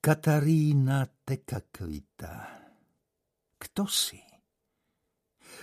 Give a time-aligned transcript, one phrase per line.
[0.00, 2.32] Katarína Tekakvita.
[3.60, 4.16] Kto si?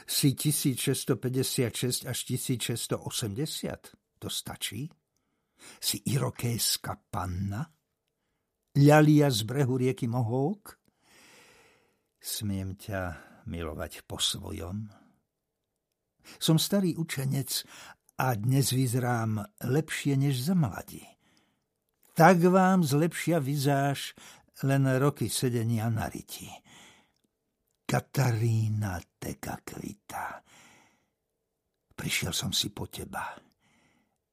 [0.06, 3.02] Si 1656 až 1680?
[4.22, 4.86] To stačí?
[5.82, 7.66] Si irokéska panna?
[8.78, 10.78] Ľalia z brehu rieky Mohók?
[12.22, 13.02] Smiem ťa
[13.50, 14.86] milovať po svojom?
[16.38, 17.66] Som starý učenec
[18.22, 21.17] a dnes vyzerám lepšie než za mladí
[22.18, 24.18] tak vám zlepšia vizáž
[24.66, 26.50] len roky sedenia na riti.
[27.86, 30.42] Katarína Tekakvita.
[31.94, 33.38] Prišiel som si po teba.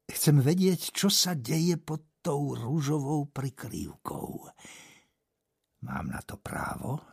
[0.09, 4.29] Chcem vedieť, čo sa deje pod tou rúžovou prikrývkou.
[5.85, 7.05] Mám na to právo?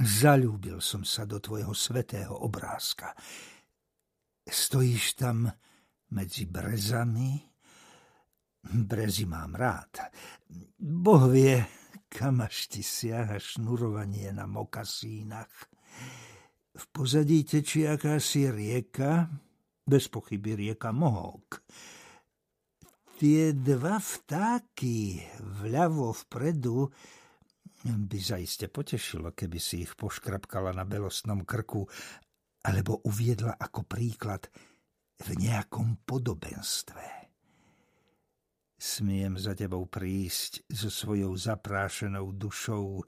[0.00, 3.12] Zalúbil som sa do tvojho svetého obrázka.
[4.48, 5.52] Stojíš tam
[6.16, 7.49] medzi brezami,
[8.60, 10.12] Brezy mám rád.
[10.78, 11.64] Boh vie,
[12.12, 15.70] kam až ti siaha šnurovanie na mokasínach.
[16.76, 19.26] V pozadí tečí akási rieka,
[19.86, 21.64] bez pochyby rieka Mohok.
[23.20, 25.20] Tie dva vtáky
[25.60, 26.88] vľavo vpredu
[27.84, 31.84] by zaiste potešilo, keby si ich poškrapkala na belostnom krku
[32.64, 34.48] alebo uviedla ako príklad
[35.20, 37.19] v nejakom podobenstve.
[38.80, 43.04] Smiem za tebou prísť so svojou zaprášenou dušou,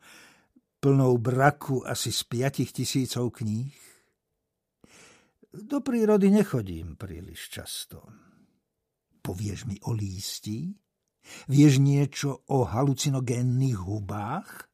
[0.76, 3.72] plnou braku asi z piatich tisícov kníh?
[5.48, 8.04] Do prírody nechodím príliš často.
[9.24, 10.76] Povieš mi o lístí?
[11.48, 14.68] Vieš niečo o halucinogénnych hubách?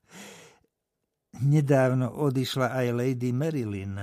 [1.47, 4.03] Nedávno odišla aj Lady Marilyn.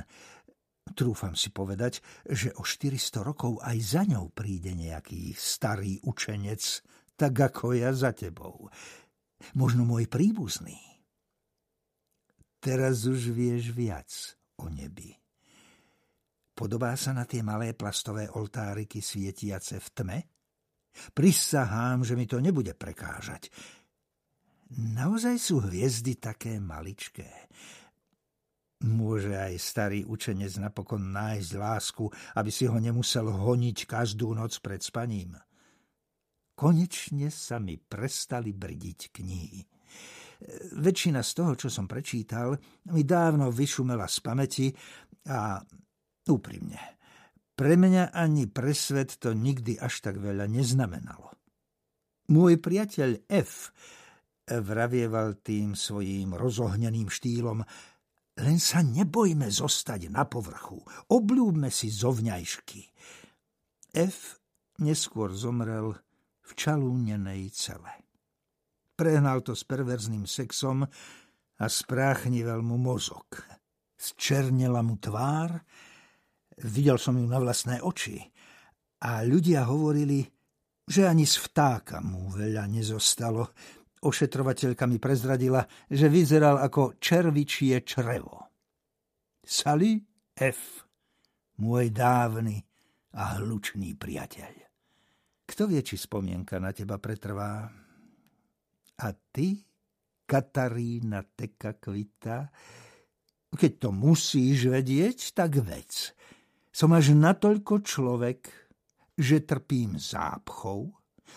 [0.94, 1.97] Trúfam si povedať,
[2.30, 6.61] že o 400 rokov aj za ňou príde nejaký starý učenec,
[7.17, 8.69] tak ako ja za tebou.
[9.58, 10.78] Možno môj príbuzný.
[12.61, 14.09] Teraz už vieš viac
[14.61, 15.13] o nebi.
[16.56, 20.19] Podobá sa na tie malé plastové oltáriky svietiace v tme?
[21.12, 23.52] Prisahám, že mi to nebude prekážať.
[24.79, 27.52] Naozaj sú hviezdy také maličké.
[28.85, 32.06] Môže aj starý učenec napokon nájsť lásku,
[32.38, 35.34] aby si ho nemusel honiť každú noc pred spaním.
[36.53, 39.62] Konečne sa mi prestali brdiť knihy.
[40.78, 42.53] Väčšina z toho, čo som prečítal,
[42.94, 44.68] mi dávno vyšumela z pamäti
[45.34, 45.57] a
[46.29, 46.79] úprimne.
[47.56, 51.34] Pre mňa ani pre svet to nikdy až tak veľa neznamenalo.
[52.29, 53.72] Môj priateľ F
[54.46, 57.66] vravieval tým svojím rozohneným štýlom
[58.35, 60.84] len sa nebojme zostať na povrchu.
[61.07, 62.81] Obľúbme si zovňajšky.
[63.96, 64.44] F
[64.84, 65.96] neskôr zomrel
[66.44, 67.91] v čalúnenej cele.
[68.96, 70.84] Prehnal to s perverzným sexom
[71.56, 73.28] a spráchnivel mu mozog.
[73.96, 75.56] Zčernela mu tvár,
[76.59, 78.19] videl som ju na vlastné oči
[79.03, 80.23] a ľudia hovorili,
[80.85, 83.56] že ani z vtáka mu veľa nezostalo,
[84.05, 88.53] Ošetrovateľka mi prezradila, že vyzeral ako červičie črevo.
[89.41, 89.97] Sally
[90.38, 90.85] F.,
[91.57, 92.61] môj dávny
[93.17, 94.53] a hlučný priateľ.
[95.45, 97.66] Kto vie, či spomienka na teba pretrvá?
[99.01, 99.57] A ty,
[100.25, 102.49] Katarína Teka Kvita,
[103.55, 106.13] keď to musíš vedieť, tak vec.
[106.69, 108.51] Som až natoľko človek,
[109.16, 110.91] že trpím zápchou,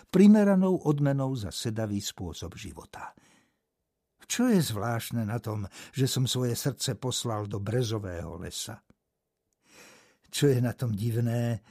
[0.09, 3.13] primeranou odmenou za sedavý spôsob života.
[4.29, 8.77] Čo je zvláštne na tom, že som svoje srdce poslal do brezového lesa?
[10.29, 11.65] Čo je na tom divné,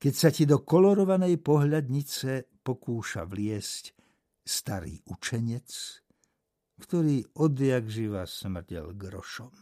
[0.00, 3.92] keď sa ti do kolorovanej pohľadnice pokúša vliesť
[4.40, 5.68] starý učenec,
[6.80, 9.52] ktorý odjak živa smrdel grošom?